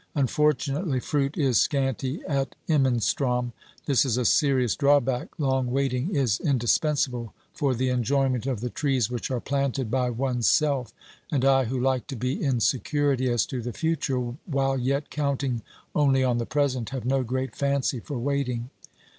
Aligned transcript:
Unfortunately, 0.15 0.99
fruit 0.99 1.37
is 1.37 1.59
scanty 1.61 2.23
at 2.27 2.55
Imenstrom. 2.67 3.51
This 3.85 4.03
is 4.03 4.17
a 4.17 4.25
serious 4.25 4.75
drawback; 4.75 5.27
long 5.37 5.67
waiting 5.69 6.15
is 6.15 6.39
indispensable 6.39 7.35
for 7.53 7.75
the 7.75 7.89
enjoyment 7.89 8.47
of 8.47 8.61
the 8.61 8.71
trees 8.71 9.11
which 9.11 9.29
are 9.29 9.39
planted 9.39 9.91
by 9.91 10.09
one's 10.09 10.47
self, 10.47 10.91
and 11.31 11.45
I, 11.45 11.65
who 11.65 11.79
like 11.79 12.07
to 12.07 12.15
be 12.15 12.41
in 12.43 12.61
security 12.61 13.29
as 13.29 13.45
to 13.45 13.61
the 13.61 13.73
future 13.73 14.17
while 14.47 14.75
yet 14.75 15.11
counting 15.11 15.61
only 15.93 16.23
on 16.23 16.39
the 16.39 16.47
present, 16.47 16.89
have 16.89 17.05
no 17.05 17.21
great 17.21 17.55
fancy 17.55 17.99
for 17.99 18.17
waiting. 18.17 18.71